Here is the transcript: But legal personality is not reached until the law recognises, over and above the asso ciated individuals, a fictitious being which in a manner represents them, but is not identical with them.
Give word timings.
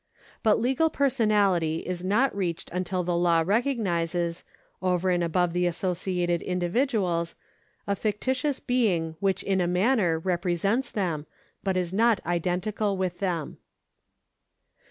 But 0.41 0.59
legal 0.59 0.89
personality 0.89 1.83
is 1.85 2.03
not 2.03 2.35
reached 2.35 2.71
until 2.71 3.03
the 3.03 3.15
law 3.15 3.43
recognises, 3.45 4.43
over 4.81 5.11
and 5.11 5.23
above 5.23 5.53
the 5.53 5.67
asso 5.67 5.93
ciated 5.93 6.43
individuals, 6.43 7.35
a 7.85 7.95
fictitious 7.95 8.59
being 8.59 9.15
which 9.19 9.43
in 9.43 9.61
a 9.61 9.67
manner 9.67 10.17
represents 10.17 10.89
them, 10.89 11.27
but 11.63 11.77
is 11.77 11.93
not 11.93 12.19
identical 12.25 12.97
with 12.97 13.19
them. 13.19 13.57